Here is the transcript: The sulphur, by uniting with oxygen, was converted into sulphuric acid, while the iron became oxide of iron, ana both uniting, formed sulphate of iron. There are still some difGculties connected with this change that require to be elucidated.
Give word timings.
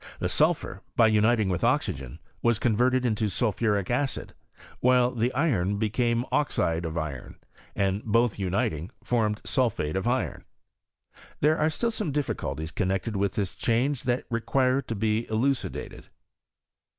The 0.17 0.29
sulphur, 0.29 0.81
by 0.95 1.05
uniting 1.09 1.47
with 1.47 1.63
oxygen, 1.63 2.17
was 2.41 2.57
converted 2.57 3.05
into 3.05 3.29
sulphuric 3.29 3.91
acid, 3.91 4.33
while 4.79 5.11
the 5.11 5.31
iron 5.35 5.77
became 5.77 6.25
oxide 6.31 6.87
of 6.87 6.97
iron, 6.97 7.35
ana 7.75 8.01
both 8.03 8.39
uniting, 8.39 8.89
formed 9.03 9.41
sulphate 9.45 9.95
of 9.95 10.07
iron. 10.07 10.43
There 11.41 11.59
are 11.59 11.69
still 11.69 11.91
some 11.91 12.11
difGculties 12.11 12.73
connected 12.73 13.15
with 13.15 13.35
this 13.35 13.53
change 13.53 14.01
that 14.05 14.25
require 14.31 14.81
to 14.81 14.95
be 14.95 15.27
elucidated. 15.29 16.07